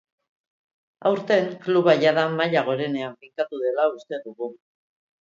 Aurten, 1.09 1.51
kluba 1.67 1.95
jada 2.05 2.25
maila 2.41 2.65
gorenean 2.73 3.17
finkatu 3.23 3.65
dela 3.69 3.89
uste 3.97 4.25
dugu. 4.29 4.55